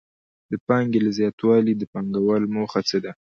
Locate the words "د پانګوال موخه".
1.77-2.81